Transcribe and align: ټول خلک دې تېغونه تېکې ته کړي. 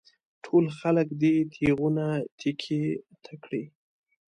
ټول 0.43 0.65
خلک 0.79 1.07
دې 1.21 1.35
تېغونه 1.53 2.07
تېکې 2.39 2.83
ته 3.23 3.33
کړي. 3.43 3.63